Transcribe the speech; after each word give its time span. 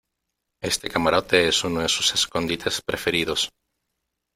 este 0.63 0.89
camarote 0.89 1.47
es 1.47 1.63
uno 1.63 1.81
de 1.81 1.87
sus 1.87 2.11
escondites 2.15 2.81
preferidos. 2.81 3.51